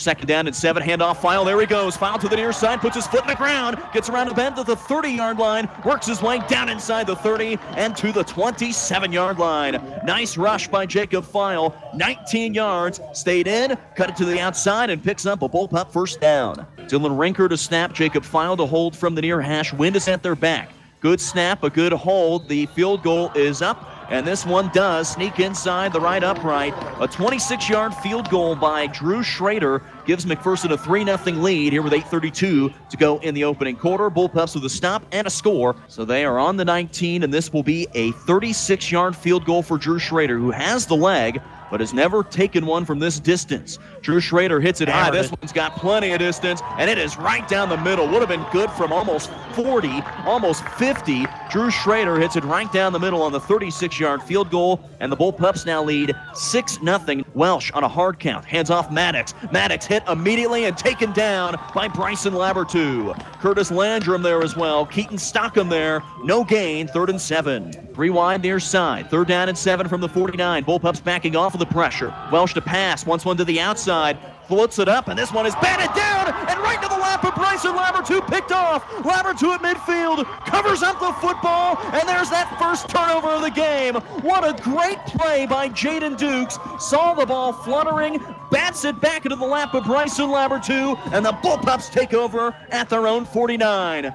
Second 0.00 0.28
down 0.28 0.46
and 0.46 0.54
seven. 0.54 0.80
Handoff 0.80 1.16
File. 1.16 1.44
There 1.44 1.58
he 1.58 1.66
goes. 1.66 1.96
File 1.96 2.20
to 2.20 2.28
the 2.28 2.36
near 2.36 2.52
side. 2.52 2.80
Puts 2.80 2.94
his 2.94 3.08
foot 3.08 3.22
in 3.22 3.26
the 3.26 3.34
ground. 3.34 3.82
Gets 3.92 4.08
around 4.08 4.28
the 4.28 4.34
bend 4.34 4.54
to 4.54 4.62
the 4.62 4.76
30 4.76 5.10
yard 5.10 5.38
line. 5.38 5.68
Works 5.84 6.06
his 6.06 6.22
way 6.22 6.38
down 6.46 6.68
inside 6.68 7.08
the 7.08 7.16
30 7.16 7.58
and 7.76 7.96
to 7.96 8.12
the 8.12 8.22
27 8.22 9.10
yard 9.10 9.40
line. 9.40 9.72
Nice 10.04 10.36
rush 10.36 10.68
by 10.68 10.86
Jacob 10.86 11.24
File. 11.24 11.74
19 11.96 12.54
yards. 12.54 13.00
Stayed 13.12 13.48
in. 13.48 13.76
Cut 13.96 14.10
it 14.10 14.14
to 14.18 14.24
the 14.24 14.38
outside 14.38 14.88
and 14.88 15.02
picks 15.02 15.26
up 15.26 15.42
a 15.42 15.48
bullpup 15.48 15.90
first 15.90 16.20
down. 16.20 16.64
Dylan 16.82 17.18
Rinker 17.18 17.48
to 17.48 17.56
snap. 17.56 17.92
Jacob 17.92 18.22
File 18.22 18.56
to 18.56 18.66
hold 18.66 18.94
from 18.94 19.16
the 19.16 19.22
near 19.22 19.40
hash. 19.40 19.72
Wind 19.72 19.96
is 19.96 20.06
at 20.06 20.22
their 20.22 20.36
back. 20.36 20.70
Good 21.00 21.20
snap, 21.20 21.64
a 21.64 21.70
good 21.70 21.92
hold. 21.92 22.48
The 22.48 22.66
field 22.66 23.02
goal 23.02 23.32
is 23.34 23.62
up. 23.62 23.97
And 24.08 24.26
this 24.26 24.46
one 24.46 24.70
does 24.72 25.12
sneak 25.12 25.38
inside 25.38 25.92
the 25.92 26.00
right 26.00 26.24
upright. 26.24 26.74
A 27.00 27.06
26 27.06 27.68
yard 27.68 27.94
field 27.94 28.30
goal 28.30 28.56
by 28.56 28.86
Drew 28.86 29.22
Schrader 29.22 29.82
gives 30.06 30.24
McPherson 30.24 30.70
a 30.70 30.78
3 30.78 31.04
0 31.04 31.18
lead 31.38 31.72
here 31.72 31.82
with 31.82 31.92
8.32 31.92 32.72
to 32.88 32.96
go 32.96 33.18
in 33.18 33.34
the 33.34 33.44
opening 33.44 33.76
quarter. 33.76 34.10
Bullpups 34.10 34.54
with 34.54 34.64
a 34.64 34.70
stop 34.70 35.02
and 35.12 35.26
a 35.26 35.30
score. 35.30 35.76
So 35.88 36.04
they 36.04 36.24
are 36.24 36.38
on 36.38 36.56
the 36.56 36.64
19, 36.64 37.22
and 37.22 37.32
this 37.32 37.52
will 37.52 37.62
be 37.62 37.86
a 37.94 38.12
36 38.12 38.90
yard 38.90 39.14
field 39.14 39.44
goal 39.44 39.62
for 39.62 39.76
Drew 39.76 39.98
Schrader, 39.98 40.38
who 40.38 40.50
has 40.50 40.86
the 40.86 40.96
leg 40.96 41.42
but 41.70 41.80
has 41.80 41.92
never 41.92 42.22
taken 42.22 42.66
one 42.66 42.84
from 42.84 42.98
this 42.98 43.20
distance. 43.20 43.78
Drew 44.02 44.20
Schrader 44.20 44.60
hits 44.60 44.80
it 44.80 44.88
high. 44.88 45.10
This 45.10 45.30
one's 45.30 45.52
got 45.52 45.76
plenty 45.76 46.12
of 46.12 46.18
distance, 46.18 46.62
and 46.78 46.90
it 46.90 46.98
is 46.98 47.16
right 47.16 47.46
down 47.48 47.68
the 47.68 47.76
middle. 47.76 48.08
Would 48.08 48.20
have 48.20 48.28
been 48.28 48.46
good 48.52 48.70
from 48.72 48.92
almost 48.92 49.30
40, 49.52 50.02
almost 50.24 50.64
50. 50.70 51.26
Drew 51.50 51.70
Schrader 51.70 52.18
hits 52.18 52.36
it 52.36 52.44
right 52.44 52.70
down 52.72 52.92
the 52.92 52.98
middle 52.98 53.22
on 53.22 53.32
the 53.32 53.40
36 53.40 53.98
yard 53.98 54.22
field 54.22 54.50
goal, 54.50 54.80
and 55.00 55.10
the 55.10 55.16
Bullpups 55.16 55.66
now 55.66 55.82
lead 55.82 56.14
6 56.34 56.78
0. 56.78 57.24
Welsh 57.34 57.70
on 57.72 57.84
a 57.84 57.88
hard 57.88 58.18
count. 58.18 58.44
Hands 58.44 58.70
off 58.70 58.90
Maddox. 58.90 59.34
Maddox 59.52 59.86
hit 59.86 60.02
immediately 60.08 60.64
and 60.64 60.76
taken 60.76 61.12
down 61.12 61.58
by 61.74 61.88
Bryson 61.88 62.34
Labertu. 62.34 63.18
Curtis 63.40 63.70
Landrum 63.70 64.22
there 64.22 64.42
as 64.42 64.56
well. 64.56 64.86
Keaton 64.86 65.18
Stockham 65.18 65.68
there. 65.68 66.02
No 66.24 66.44
gain. 66.44 66.88
Third 66.88 67.10
and 67.10 67.20
seven. 67.20 67.72
Three 67.94 68.10
wide 68.10 68.42
near 68.42 68.60
side. 68.60 69.10
Third 69.10 69.28
down 69.28 69.48
and 69.48 69.58
seven 69.58 69.88
from 69.88 70.00
the 70.00 70.08
49. 70.08 70.64
Bullpups 70.64 71.02
backing 71.02 71.36
off 71.36 71.57
the 71.58 71.66
pressure. 71.66 72.14
Welsh 72.32 72.54
to 72.54 72.60
pass. 72.60 73.04
Wants 73.04 73.24
one 73.24 73.36
to 73.36 73.44
the 73.44 73.60
outside 73.60 74.18
floats 74.48 74.78
it 74.78 74.88
up, 74.88 75.08
and 75.08 75.18
this 75.18 75.30
one 75.30 75.46
is 75.46 75.54
batted 75.56 75.94
down 75.94 76.26
and 76.48 76.58
right 76.60 76.80
to 76.82 76.88
the 76.88 76.96
lap 76.96 77.22
of 77.22 77.34
Bryson 77.34 77.72
Labertu, 77.72 78.26
picked 78.26 78.50
off. 78.50 78.82
Labertu 79.04 79.54
at 79.54 79.60
midfield 79.60 80.24
covers 80.46 80.82
up 80.82 80.98
the 80.98 81.12
football, 81.20 81.76
and 81.92 82.08
there's 82.08 82.30
that 82.30 82.58
first 82.58 82.88
turnover 82.88 83.28
of 83.28 83.42
the 83.42 83.50
game. 83.50 83.96
What 84.24 84.48
a 84.48 84.60
great 84.62 84.98
play 85.06 85.46
by 85.46 85.68
Jaden 85.68 86.16
Dukes. 86.16 86.58
Saw 86.80 87.14
the 87.14 87.26
ball 87.26 87.52
fluttering, 87.52 88.24
bats 88.50 88.84
it 88.84 88.98
back 89.00 89.26
into 89.26 89.36
the 89.36 89.46
lap 89.46 89.74
of 89.74 89.84
Bryson 89.84 90.28
Labertu, 90.28 90.98
and 91.12 91.24
the 91.24 91.32
Bullpups 91.32 91.92
take 91.92 92.14
over 92.14 92.56
at 92.70 92.88
their 92.88 93.06
own 93.06 93.26
49. 93.26 94.14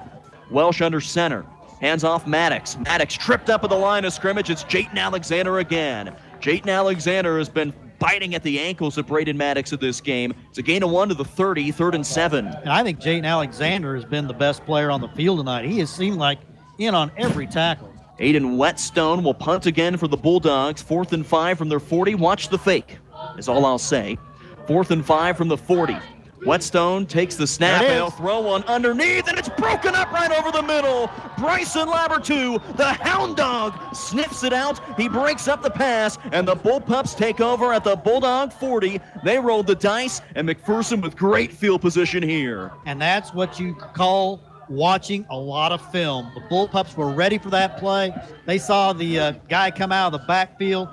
Welsh 0.50 0.82
under 0.82 1.00
center. 1.00 1.46
Hands 1.80 2.02
off 2.02 2.26
Maddox. 2.26 2.76
Maddox 2.78 3.14
tripped 3.14 3.50
up 3.50 3.62
at 3.62 3.70
the 3.70 3.76
line 3.76 4.04
of 4.04 4.12
scrimmage. 4.12 4.50
It's 4.50 4.64
Jayton 4.64 4.96
Alexander 4.96 5.58
again. 5.58 6.16
Jayton 6.44 6.68
Alexander 6.68 7.38
has 7.38 7.48
been 7.48 7.72
biting 7.98 8.34
at 8.34 8.42
the 8.42 8.60
ankles 8.60 8.98
of 8.98 9.06
Braden 9.06 9.34
Maddox 9.34 9.72
of 9.72 9.80
this 9.80 9.98
game. 9.98 10.34
It's 10.50 10.58
a 10.58 10.62
gain 10.62 10.82
of 10.82 10.90
one 10.90 11.08
to 11.08 11.14
the 11.14 11.24
30, 11.24 11.70
third 11.70 11.94
and 11.94 12.06
seven. 12.06 12.48
And 12.48 12.68
I 12.68 12.82
think 12.82 13.00
Jayden 13.00 13.24
Alexander 13.24 13.94
has 13.94 14.04
been 14.04 14.26
the 14.26 14.34
best 14.34 14.62
player 14.66 14.90
on 14.90 15.00
the 15.00 15.08
field 15.08 15.38
tonight. 15.38 15.64
He 15.64 15.78
has 15.78 15.88
seemed 15.88 16.18
like 16.18 16.38
in 16.76 16.94
on 16.94 17.10
every 17.16 17.46
tackle. 17.46 17.90
Aiden 18.20 18.58
Whetstone 18.58 19.24
will 19.24 19.32
punt 19.32 19.64
again 19.64 19.96
for 19.96 20.06
the 20.06 20.18
Bulldogs. 20.18 20.82
Fourth 20.82 21.14
and 21.14 21.24
five 21.24 21.56
from 21.56 21.70
their 21.70 21.80
40. 21.80 22.16
Watch 22.16 22.50
the 22.50 22.58
fake, 22.58 22.98
is 23.38 23.48
all 23.48 23.64
I'll 23.64 23.78
say. 23.78 24.18
Fourth 24.66 24.90
and 24.90 25.02
five 25.02 25.38
from 25.38 25.48
the 25.48 25.56
40. 25.56 25.96
Whetstone 26.42 27.06
takes 27.06 27.36
the 27.36 27.46
snap 27.46 27.82
and 27.82 27.92
he'll 27.94 28.10
throw 28.10 28.40
one 28.40 28.64
underneath, 28.64 29.28
and 29.28 29.38
it's 29.38 29.48
broken 29.48 29.94
up 29.94 30.12
right 30.12 30.30
over 30.30 30.50
the 30.50 30.62
middle. 30.62 31.10
Bryson 31.38 31.88
Labertu, 31.88 32.76
the 32.76 32.92
hound 32.92 33.36
dog, 33.36 33.74
sniffs 33.94 34.44
it 34.44 34.52
out. 34.52 34.80
He 34.98 35.08
breaks 35.08 35.48
up 35.48 35.62
the 35.62 35.70
pass, 35.70 36.18
and 36.32 36.46
the 36.46 36.56
Bullpups 36.56 37.16
take 37.16 37.40
over 37.40 37.72
at 37.72 37.84
the 37.84 37.96
Bulldog 37.96 38.52
40. 38.52 39.00
They 39.24 39.38
rolled 39.38 39.66
the 39.66 39.74
dice, 39.74 40.20
and 40.34 40.48
McPherson 40.48 41.02
with 41.02 41.16
great 41.16 41.52
field 41.52 41.80
position 41.80 42.22
here. 42.22 42.72
And 42.84 43.00
that's 43.00 43.32
what 43.32 43.58
you 43.58 43.74
call 43.74 44.40
watching 44.68 45.26
a 45.30 45.36
lot 45.36 45.72
of 45.72 45.92
film. 45.92 46.30
The 46.34 46.40
Bullpups 46.42 46.96
were 46.96 47.10
ready 47.10 47.38
for 47.38 47.50
that 47.50 47.78
play. 47.78 48.14
They 48.46 48.58
saw 48.58 48.92
the 48.92 49.18
uh, 49.18 49.32
guy 49.48 49.70
come 49.70 49.92
out 49.92 50.12
of 50.12 50.20
the 50.20 50.26
backfield, 50.26 50.88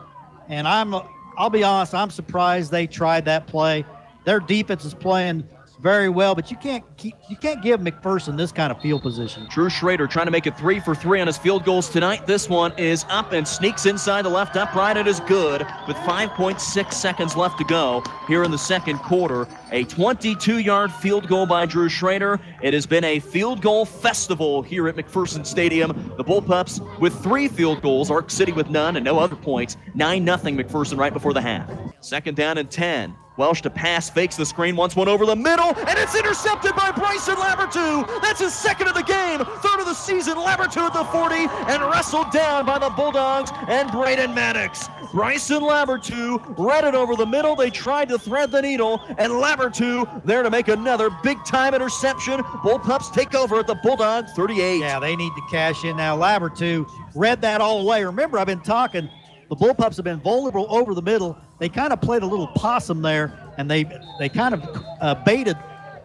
and 0.47 0.68
I'm, 0.68 0.94
I'll 1.38 1.50
be 1.50 1.63
honest, 1.63 1.94
I'm 1.94 2.09
surprised 2.09 2.72
they 2.72 2.88
tried 2.88 3.25
that 3.25 3.47
play 3.47 3.85
their 4.24 4.40
defense 4.40 4.86
is 4.86 4.94
playing 4.94 5.48
very 5.82 6.09
well, 6.09 6.36
but 6.36 6.52
you 6.52 6.58
can't 6.58 6.84
keep 6.98 7.16
you 7.28 7.36
can't 7.36 7.62
give 7.64 7.80
McPherson 7.80 8.38
this 8.38 8.52
kind 8.52 8.72
of 8.72 8.80
field 8.82 9.02
position. 9.02 9.48
Drew 9.50 9.70
Schrader 9.70 10.06
trying 10.06 10.28
to 10.28 10.32
make 10.32 10.46
it 10.46 10.58
three 10.58 10.80
for 10.80 10.94
three 10.94 11.20
on 11.20 11.28
his 11.28 11.38
field 11.38 11.66
goals 11.66 11.90
tonight. 11.90 12.28
This 12.28 12.48
one 12.48 12.72
is 12.78 13.04
up 13.09 13.34
and 13.34 13.48
sneaks 13.48 13.88
inside 13.88 14.24
the 14.24 14.30
left 14.30 14.56
upright. 14.56 14.96
It 14.96 15.08
is 15.08 15.20
good 15.22 15.66
with 15.88 15.98
5.6 15.98 16.94
seconds 16.94 17.36
left 17.36 17.58
to 17.58 17.64
go 17.64 18.04
here 18.28 18.44
in 18.44 18.52
the 18.52 18.58
second 18.58 19.00
quarter. 19.00 19.48
A 19.72 19.86
22-yard 19.86 20.92
field 20.92 21.28
goal 21.28 21.48
by 21.48 21.66
Drew 21.66 21.90
Schrader. 21.90 22.40
It 22.62 22.74
has 22.74 22.86
been 22.86 23.03
a 23.03 23.20
field 23.20 23.62
goal 23.62 23.86
festival 23.86 24.62
here 24.62 24.88
at 24.88 24.96
McPherson 24.96 25.46
Stadium. 25.46 26.14
The 26.18 26.24
Bullpups 26.24 27.00
with 27.00 27.22
three 27.24 27.48
field 27.48 27.82
goals, 27.82 28.12
Ark 28.12 28.30
City 28.30 28.52
with 28.52 28.70
none 28.70 28.98
and 28.98 29.06
no 29.06 29.18
other 29.18 29.36
points. 29.36 29.78
9 29.96 30.24
nothing 30.24 30.58
McPherson 30.58 30.98
right 30.98 31.14
before 31.14 31.34
the 31.34 31.42
half. 31.42 31.72
Second 32.02 32.36
down 32.36 32.59
and 32.59 32.70
10. 32.70 33.16
Welsh 33.38 33.62
to 33.62 33.69
pass, 33.69 34.09
fakes 34.09 34.36
the 34.36 34.46
screen, 34.46 34.75
wants 34.75 34.96
one 34.96 35.08
over 35.08 35.25
the 35.25 35.36
middle, 35.36 35.74
and 35.75 35.97
it's 35.97 36.16
intercepted 36.16 36.75
by 36.75 36.92
Bryson 36.92 37.36
Labertu. 37.36 38.22
That's 38.22 38.42
his 38.42 38.53
second 38.53 38.88
of 38.88 38.94
the 38.94 39.03
game, 39.03 39.40
third 39.40 39.80
of 39.80 39.86
the 39.86 39.94
season. 39.94 40.36
Labertu 40.36 40.81
at 40.81 40.94
the 40.94 41.06
40 41.06 41.36
and 41.72 41.81
wrestled 41.90 42.31
down 42.31 42.66
by 42.66 42.78
the 42.78 42.90
Bulldogs 42.90 43.52
and 43.68 43.90
Braden 43.91 44.34
Maddox. 44.34 44.90
Bryson 45.14 45.62
Labertu 45.62 46.41
read 46.58 46.84
it 46.84 46.94
over 46.94 47.16
the 47.16 47.25
middle. 47.25 47.56
They 47.56 47.70
tried 47.70 48.09
to 48.09 48.20
thread 48.20 48.52
the 48.52 48.62
needle, 48.62 49.02
and 49.18 49.31
Labertu 49.31 50.24
there 50.25 50.44
to 50.44 50.50
make 50.50 50.68
another 50.68 51.09
big 51.24 51.44
time 51.46 51.74
interception. 51.74 52.41
Bullpups 52.41 53.14
take 53.14 53.34
over 53.34 53.59
at 53.59 53.68
the 53.68 53.75
Bulldog 53.75 54.28
38. 54.30 54.80
Yeah, 54.80 55.00
they 55.00 55.16
need 55.16 55.34
to 55.36 55.41
cash 55.50 55.84
in 55.84 55.97
now. 55.97 56.18
Labertu 56.18 56.90
read 57.16 57.41
that 57.41 57.62
all 57.62 57.80
the 57.80 57.86
way. 57.86 58.03
Remember, 58.03 58.38
I've 58.38 58.47
been 58.47 58.62
talking 58.62 59.09
the 59.51 59.57
Bullpups 59.57 59.97
have 59.97 60.06
been 60.06 60.22
vulnerable 60.22 60.66
over 60.69 60.94
the 60.94 61.01
middle. 61.01 61.38
They 61.59 61.67
kind 61.67 61.91
of 61.91 62.00
played 62.00 62.23
a 62.23 62.25
little 62.25 62.47
possum 62.47 63.01
there, 63.01 63.51
and 63.57 63.69
they 63.69 63.84
they 64.17 64.29
kind 64.29 64.53
of 64.53 64.85
uh, 65.01 65.16
baited 65.25 65.57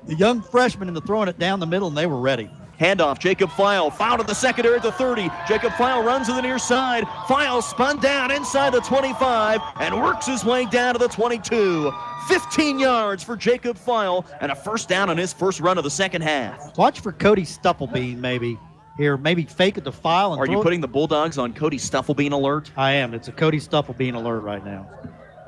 the 0.05 0.17
young 0.17 0.43
freshman 0.43 0.89
into 0.89 1.01
throwing 1.01 1.29
it 1.29 1.39
down 1.39 1.61
the 1.61 1.67
middle, 1.67 1.87
and 1.87 1.97
they 1.97 2.07
were 2.07 2.19
ready. 2.19 2.51
Handoff, 2.81 3.21
Jacob 3.21 3.51
File, 3.53 3.89
foul 3.89 4.19
to 4.19 4.25
the 4.25 4.35
secondary 4.35 4.75
at 4.75 4.83
the 4.83 4.91
30. 4.91 5.31
Jacob 5.47 5.73
File 5.75 6.03
runs 6.03 6.27
to 6.27 6.33
the 6.33 6.43
near 6.43 6.59
side. 6.59 7.05
File 7.29 7.63
spun 7.63 8.01
down 8.01 8.33
inside 8.33 8.73
the 8.73 8.81
25 8.81 9.61
and 9.81 10.03
works 10.03 10.27
his 10.27 10.45
way 10.45 10.67
down 10.67 10.95
to 10.95 10.99
the 10.99 11.09
22. 11.09 11.93
15 12.27 12.79
yards 12.81 13.23
for 13.23 13.37
Jacob 13.37 13.79
File 13.79 14.27
and 14.41 14.51
a 14.51 14.57
first 14.57 14.89
down 14.89 15.09
on 15.09 15.17
his 15.17 15.33
first 15.33 15.61
run 15.61 15.79
of 15.79 15.85
the 15.85 15.91
second 15.91 16.23
half. 16.23 16.77
Watch 16.77 16.99
for 16.99 17.13
Cody 17.13 17.43
Stufflebean, 17.43 18.19
maybe 18.19 18.59
here, 18.97 19.17
maybe 19.17 19.45
fake 19.45 19.79
it 19.79 19.85
to 19.85 19.93
file. 19.93 20.33
And 20.33 20.41
Are 20.41 20.47
you 20.51 20.63
putting 20.63 20.79
it. 20.81 20.83
the 20.83 20.89
Bulldogs 20.89 21.39
on 21.39 21.53
Cody 21.53 21.79
Stufflebean 21.79 22.33
alert? 22.33 22.71
I 22.77 22.93
am. 22.93 23.15
It's 23.15 23.29
a 23.29 23.33
Cody 23.33 23.59
Stufflebean 23.59 24.15
alert 24.15 24.41
right 24.41 24.65
now. 24.65 24.89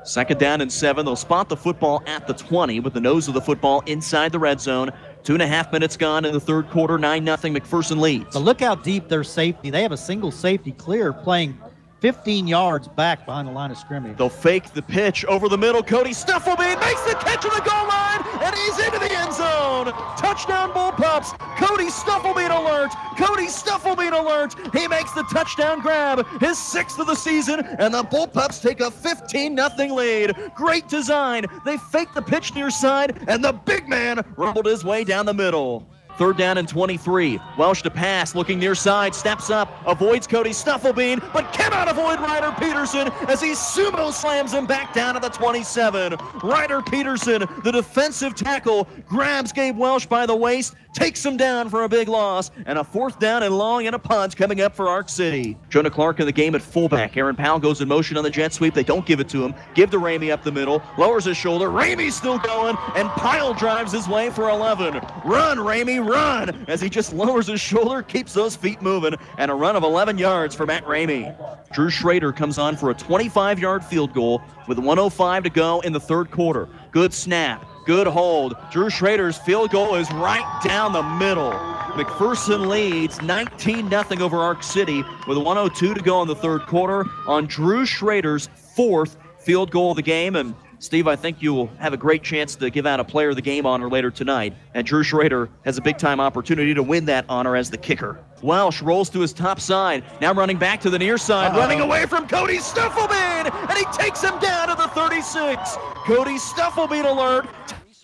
Second 0.03 0.39
down 0.39 0.61
and 0.61 0.71
seven. 0.71 1.05
They'll 1.05 1.15
spot 1.15 1.49
the 1.49 1.57
football 1.57 2.01
at 2.05 2.25
the 2.25 2.33
20 2.33 2.79
with 2.79 2.93
the 2.93 3.01
nose 3.01 3.27
of 3.27 3.33
the 3.33 3.41
football 3.41 3.81
inside 3.85 4.31
the 4.31 4.39
red 4.39 4.61
zone. 4.61 4.91
Two 5.23 5.33
and 5.33 5.41
a 5.41 5.47
half 5.47 5.71
minutes 5.73 5.97
gone 5.97 6.23
in 6.25 6.33
the 6.33 6.39
third 6.39 6.69
quarter. 6.69 6.97
9 6.97 7.23
nothing. 7.23 7.53
McPherson 7.53 7.99
leads. 7.99 8.33
But 8.33 8.39
look 8.39 8.61
how 8.61 8.75
deep 8.75 9.09
their 9.09 9.23
safety. 9.25 9.69
They 9.69 9.81
have 9.81 9.91
a 9.91 9.97
single 9.97 10.31
safety 10.31 10.71
clear 10.71 11.11
playing 11.11 11.59
15 12.01 12.47
yards 12.47 12.87
back 12.87 13.25
behind 13.25 13.47
the 13.47 13.51
line 13.51 13.71
of 13.71 13.77
scrimmage. 13.77 14.17
They'll 14.17 14.29
fake 14.29 14.73
the 14.73 14.81
pitch 14.81 15.25
over 15.25 15.49
the 15.49 15.57
middle. 15.57 15.83
Cody 15.83 16.11
Stufflebean 16.11 16.79
makes 16.79 17.01
the 17.03 17.15
catch 17.15 17.45
on 17.45 17.55
the 17.55 17.69
goal 17.69 17.87
line, 17.87 18.21
and 18.43 18.55
he's 18.55 18.79
into 18.85 18.99
the 18.99 19.11
end 19.11 19.33
zone. 19.33 19.87
Touchdown 20.17 20.73
bull 20.73 20.89
Bullpups. 20.91 21.37
Cody 21.57 21.87
Stufflebean 21.87 22.49
alert. 22.49 22.91
Cody 23.17 23.47
Stufflebean 23.47 24.11
alert. 24.11 24.55
He 24.73 24.87
makes 24.87 25.11
the 25.13 25.23
touchdown 25.31 25.81
grab, 25.81 26.25
his 26.39 26.57
sixth 26.57 26.99
of 26.99 27.07
the 27.07 27.15
season, 27.15 27.59
and 27.59 27.93
the 27.93 28.03
Bullpups 28.03 28.61
take 28.61 28.79
a 28.81 28.91
15 28.91 29.57
0 29.57 29.93
lead. 29.93 30.35
Great 30.55 30.87
design. 30.87 31.45
They 31.65 31.77
fake 31.77 32.13
the 32.13 32.21
pitch 32.21 32.55
near 32.55 32.69
side, 32.69 33.23
and 33.27 33.43
the 33.43 33.53
big 33.53 33.87
man 33.87 34.23
rumbled 34.35 34.65
his 34.65 34.83
way 34.83 35.03
down 35.03 35.25
the 35.25 35.33
middle. 35.33 35.87
Third 36.19 36.35
down 36.35 36.57
and 36.57 36.67
23. 36.67 37.39
Welsh 37.57 37.81
to 37.83 37.89
pass, 37.89 38.35
looking 38.35 38.59
near 38.59 38.75
side, 38.75 39.15
steps 39.15 39.49
up, 39.49 39.71
avoids 39.87 40.27
Cody 40.27 40.49
Stufflebean, 40.49 41.21
but 41.31 41.53
cannot 41.53 41.89
avoid 41.89 42.19
Ryder 42.19 42.53
Peterson 42.59 43.07
as 43.29 43.39
he 43.39 43.51
sumo 43.51 44.11
slams 44.11 44.53
him 44.53 44.65
back 44.65 44.93
down 44.93 45.13
to 45.13 45.21
the 45.21 45.29
27. 45.29 46.17
Ryder 46.43 46.81
Peterson, 46.81 47.45
the 47.63 47.71
defensive 47.71 48.35
tackle, 48.35 48.85
grabs 49.07 49.53
Gabe 49.53 49.77
Welsh 49.77 50.07
by 50.07 50.25
the 50.25 50.35
waist, 50.35 50.75
takes 50.93 51.25
him 51.25 51.37
down 51.37 51.69
for 51.69 51.83
a 51.83 51.89
big 51.89 52.09
loss, 52.09 52.51
and 52.65 52.77
a 52.77 52.83
fourth 52.83 53.19
down 53.19 53.43
and 53.43 53.57
long 53.57 53.85
and 53.87 53.95
a 53.95 53.99
punt 53.99 54.35
coming 54.35 54.59
up 54.59 54.75
for 54.75 54.89
Ark 54.89 55.07
City. 55.07 55.57
Jonah 55.69 55.89
Clark 55.89 56.19
in 56.19 56.25
the 56.25 56.31
game 56.31 56.53
at 56.55 56.61
fullback. 56.61 57.15
Aaron 57.15 57.35
Powell 57.35 57.59
goes 57.59 57.79
in 57.79 57.87
motion 57.87 58.17
on 58.17 58.23
the 58.23 58.29
jet 58.29 58.51
sweep. 58.51 58.73
They 58.73 58.83
don't 58.83 59.05
give 59.05 59.21
it 59.21 59.29
to 59.29 59.45
him. 59.45 59.55
Give 59.73 59.89
to 59.91 59.99
Ramey 59.99 60.31
up 60.31 60.43
the 60.43 60.51
middle. 60.51 60.81
Lowers 60.97 61.25
his 61.25 61.37
shoulder. 61.37 61.69
Ramey's 61.69 62.15
still 62.15 62.39
going, 62.39 62.75
and 62.95 63.07
Pyle 63.09 63.53
drives 63.53 63.93
his 63.93 64.07
way 64.07 64.29
for 64.29 64.49
11. 64.49 64.95
Run, 65.23 65.59
Ramey, 65.59 66.05
run! 66.09 66.65
As 66.67 66.81
he 66.81 66.89
just 66.89 67.13
lowers 67.13 67.47
his 67.47 67.61
shoulder, 67.61 68.01
keeps 68.01 68.33
those 68.33 68.55
feet 68.55 68.81
moving, 68.81 69.15
and 69.37 69.51
a 69.51 69.53
run 69.53 69.75
of 69.75 69.83
11 69.83 70.17
yards 70.17 70.55
for 70.55 70.65
Matt 70.65 70.83
Ramey. 70.85 71.35
Drew 71.71 71.89
Schrader 71.89 72.31
comes 72.31 72.57
on 72.57 72.75
for 72.75 72.89
a 72.89 72.93
25 72.93 73.59
yard 73.59 73.85
field 73.85 74.13
goal 74.13 74.41
with 74.67 74.77
105 74.77 75.43
to 75.43 75.49
go 75.49 75.79
in 75.81 75.93
the 75.93 75.99
third 75.99 76.31
quarter. 76.31 76.67
Good 76.91 77.13
snap. 77.13 77.65
Good 77.85 78.07
hold. 78.07 78.55
Drew 78.71 78.89
Schrader's 78.89 79.37
field 79.37 79.71
goal 79.71 79.95
is 79.95 80.11
right 80.11 80.61
down 80.63 80.93
the 80.93 81.03
middle. 81.03 81.51
McPherson 81.93 82.67
leads 82.67 83.21
19 83.21 83.89
0 83.89 84.03
over 84.19 84.37
Ark 84.37 84.63
City 84.63 85.03
with 85.27 85.37
102 85.37 85.93
to 85.93 86.01
go 86.01 86.21
in 86.21 86.27
the 86.27 86.35
third 86.35 86.61
quarter 86.67 87.05
on 87.27 87.47
Drew 87.47 87.85
Schrader's 87.85 88.47
fourth 88.75 89.17
field 89.39 89.71
goal 89.71 89.91
of 89.91 89.95
the 89.95 90.03
game. 90.03 90.35
And 90.35 90.53
Steve, 90.81 91.07
I 91.07 91.17
think 91.17 91.41
you 91.41 91.53
will 91.53 91.67
have 91.77 91.91
a 91.91 91.97
great 91.97 92.23
chance 92.23 92.55
to 92.55 92.69
give 92.69 92.85
out 92.85 93.01
a 93.01 93.03
player 93.03 93.29
of 93.29 93.35
the 93.35 93.41
game 93.41 93.65
honor 93.65 93.89
later 93.89 94.09
tonight. 94.09 94.53
And 94.73 94.87
Drew 94.87 95.03
Schrader 95.03 95.49
has 95.65 95.77
a 95.77 95.81
big 95.81 95.97
time 95.97 96.21
opportunity 96.21 96.73
to 96.73 96.81
win 96.81 97.03
that 97.05 97.25
honor 97.27 97.57
as 97.57 97.69
the 97.69 97.77
kicker. 97.77 98.17
Welsh 98.41 98.81
rolls 98.81 99.09
to 99.09 99.19
his 99.19 99.33
top 99.33 99.59
side, 99.59 100.05
now 100.21 100.33
running 100.33 100.57
back 100.57 100.79
to 100.81 100.89
the 100.89 100.97
near 100.97 101.17
side, 101.17 101.51
Uh-oh. 101.51 101.59
running 101.59 101.81
away 101.81 102.05
from 102.05 102.25
Cody 102.29 102.59
Stufflebean, 102.59 103.51
and 103.69 103.77
he 103.77 103.83
takes 103.91 104.23
him 104.23 104.39
down 104.39 104.69
to 104.69 104.75
the 104.75 104.87
36. 104.89 105.75
Cody 106.05 106.37
Stufflebean 106.37 107.03
alert 107.03 107.47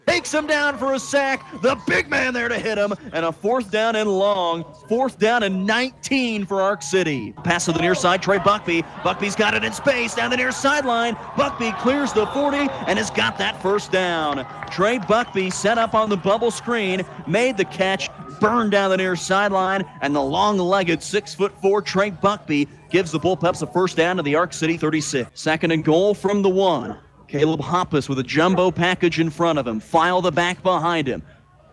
takes 0.08 0.34
him 0.34 0.48
down 0.48 0.78
for 0.78 0.94
a 0.94 1.00
sack. 1.00 1.44
The 1.62 1.76
big 1.88 2.10
man 2.10 2.34
there 2.34 2.48
to 2.48 2.58
hit 2.58 2.78
him, 2.78 2.94
and 3.14 3.26
a 3.26 3.32
fourth 3.32 3.72
down 3.72 3.96
and 3.96 4.10
long. 4.10 4.66
Fourth 4.88 5.20
down 5.20 5.44
and 5.44 5.66
19 5.66 6.46
for 6.46 6.62
Ark 6.62 6.82
City. 6.82 7.34
Pass 7.44 7.66
to 7.66 7.72
the 7.72 7.82
near 7.82 7.96
side, 7.96 8.22
Trey 8.22 8.38
Buckby. 8.38 8.84
Buckby's 9.02 9.36
got 9.36 9.54
it 9.54 9.64
in 9.64 9.74
space 9.74 10.16
down 10.16 10.32
the 10.32 10.38
near 10.38 10.52
sideline. 10.52 11.16
Buckby 11.36 11.78
clears 11.80 12.14
the 12.14 12.26
40 12.28 12.58
and 12.88 12.98
has 12.98 13.10
got 13.12 13.38
that 13.38 13.62
first 13.62 13.92
down. 13.92 14.46
Trey 14.72 15.00
Buckby 15.00 15.52
set 15.52 15.78
up 15.78 15.94
on 15.94 16.10
the 16.10 16.18
bubble 16.18 16.52
screen, 16.52 17.04
made 17.28 17.58
the 17.58 17.66
catch, 17.66 18.10
burned 18.40 18.72
down 18.72 18.90
the 18.90 18.98
near 18.98 19.16
sideline, 19.16 19.84
and 20.02 20.16
the 20.16 20.22
long-legged 20.22 21.02
six 21.02 21.34
foot 21.34 21.54
four 21.62 21.82
Trey 21.82 22.12
Buckby 22.12 22.68
gives 22.90 23.12
the 23.12 23.20
Bullpups 23.20 23.62
a 23.62 23.68
first 23.68 23.98
down 23.98 24.18
to 24.18 24.24
the 24.24 24.36
Ark 24.36 24.54
City 24.54 24.78
36. 24.78 25.30
Second 25.34 25.72
and 25.72 25.84
goal 25.84 26.14
from 26.14 26.42
the 26.42 26.50
one. 26.50 26.98
Caleb 27.28 27.62
Hoppus 27.62 28.08
with 28.08 28.20
a 28.20 28.24
jumbo 28.24 28.72
package 28.72 29.20
in 29.20 29.30
front 29.30 29.60
of 29.60 29.68
him. 29.68 29.80
File 29.80 30.22
the 30.22 30.32
back 30.32 30.62
behind 30.64 31.08
him. 31.08 31.24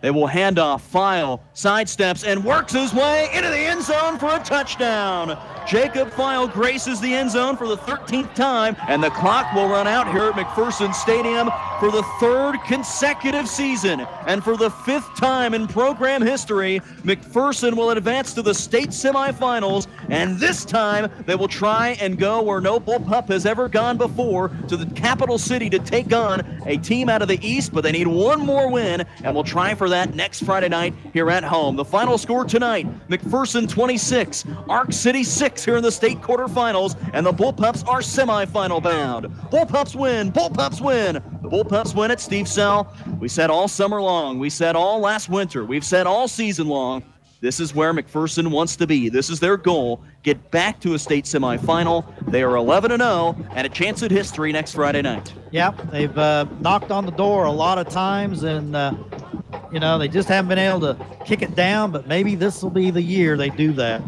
They 0.00 0.10
will 0.10 0.26
hand 0.26 0.58
off. 0.58 0.82
File 0.82 1.42
sidesteps 1.54 2.26
and 2.26 2.44
works 2.44 2.72
his 2.72 2.92
way 2.92 3.28
into 3.32 3.48
the 3.48 3.58
end 3.58 3.82
zone 3.82 4.18
for 4.18 4.34
a 4.34 4.40
touchdown. 4.40 5.38
Jacob 5.66 6.10
File 6.12 6.48
graces 6.48 7.00
the 7.00 7.12
end 7.14 7.30
zone 7.30 7.56
for 7.56 7.66
the 7.66 7.76
13th 7.78 8.34
time, 8.34 8.76
and 8.88 9.02
the 9.02 9.10
clock 9.10 9.52
will 9.54 9.68
run 9.68 9.86
out 9.86 10.10
here 10.10 10.24
at 10.24 10.34
McPherson 10.34 10.94
Stadium 10.94 11.50
for 11.78 11.90
the 11.90 12.02
third 12.20 12.58
consecutive 12.66 13.48
season. 13.48 14.06
And 14.26 14.42
for 14.42 14.56
the 14.56 14.70
fifth 14.70 15.14
time 15.16 15.54
in 15.54 15.66
program 15.66 16.22
history, 16.22 16.80
McPherson 17.02 17.76
will 17.76 17.90
advance 17.90 18.34
to 18.34 18.42
the 18.42 18.54
state 18.54 18.90
semifinals, 18.90 19.86
and 20.08 20.38
this 20.38 20.64
time 20.64 21.10
they 21.26 21.34
will 21.34 21.48
try 21.48 21.96
and 22.00 22.18
go 22.18 22.42
where 22.42 22.60
no 22.60 22.78
Bullpup 22.78 23.28
has 23.28 23.46
ever 23.46 23.68
gone 23.68 23.96
before 23.96 24.50
to 24.68 24.76
the 24.76 24.86
capital 24.94 25.38
city 25.38 25.70
to 25.70 25.78
take 25.78 26.12
on 26.12 26.40
a 26.66 26.76
team 26.78 27.08
out 27.08 27.22
of 27.22 27.28
the 27.28 27.38
East, 27.46 27.72
but 27.72 27.82
they 27.82 27.92
need 27.92 28.06
one 28.06 28.40
more 28.40 28.70
win, 28.70 29.04
and 29.24 29.34
we'll 29.34 29.44
try 29.44 29.74
for 29.74 29.88
that 29.88 30.14
next 30.14 30.44
Friday 30.44 30.68
night 30.68 30.94
here 31.12 31.30
at 31.30 31.44
home. 31.44 31.76
The 31.76 31.84
final 31.84 32.18
score 32.18 32.44
tonight 32.44 32.86
McPherson 33.08 33.68
26, 33.68 34.44
Ark 34.68 34.92
City 34.92 35.24
6 35.24 35.51
here 35.60 35.76
in 35.76 35.82
the 35.82 35.92
state 35.92 36.20
quarterfinals, 36.20 36.96
and 37.12 37.26
the 37.26 37.32
Bullpups 37.32 37.86
are 37.86 38.00
semifinal 38.00 38.82
bound. 38.82 39.26
Bullpups 39.50 39.94
win, 39.94 40.32
Bullpups 40.32 40.80
win. 40.80 41.14
The 41.14 41.48
Bullpups 41.48 41.94
win 41.94 42.10
at 42.10 42.20
Steve 42.20 42.48
Sell. 42.48 42.94
We 43.20 43.28
said 43.28 43.50
all 43.50 43.68
summer 43.68 44.00
long, 44.00 44.38
we 44.38 44.50
said 44.50 44.76
all 44.76 45.00
last 45.00 45.28
winter, 45.28 45.64
we've 45.64 45.84
said 45.84 46.06
all 46.06 46.28
season 46.28 46.68
long. 46.68 47.02
This 47.40 47.58
is 47.58 47.74
where 47.74 47.92
McPherson 47.92 48.52
wants 48.52 48.76
to 48.76 48.86
be. 48.86 49.08
This 49.08 49.28
is 49.28 49.40
their 49.40 49.56
goal. 49.56 50.04
Get 50.22 50.52
back 50.52 50.78
to 50.80 50.94
a 50.94 50.98
state 50.98 51.24
semifinal. 51.24 52.04
They 52.30 52.44
are 52.44 52.54
11 52.54 52.96
0 52.96 53.36
and 53.56 53.66
a 53.66 53.68
chance 53.68 54.00
at 54.04 54.12
history 54.12 54.52
next 54.52 54.74
Friday 54.74 55.02
night. 55.02 55.34
Yep, 55.50 55.90
they've 55.90 56.16
uh, 56.16 56.46
knocked 56.60 56.92
on 56.92 57.04
the 57.04 57.10
door 57.10 57.46
a 57.46 57.50
lot 57.50 57.78
of 57.78 57.88
times, 57.88 58.44
and 58.44 58.76
uh, 58.76 58.94
you 59.72 59.80
know, 59.80 59.98
they 59.98 60.06
just 60.06 60.28
haven't 60.28 60.50
been 60.50 60.58
able 60.58 60.80
to 60.80 61.06
kick 61.24 61.42
it 61.42 61.54
down, 61.54 61.90
but 61.90 62.06
maybe 62.06 62.34
this 62.34 62.62
will 62.62 62.70
be 62.70 62.90
the 62.90 63.02
year 63.02 63.36
they 63.36 63.48
do 63.48 63.72
that. 63.72 64.02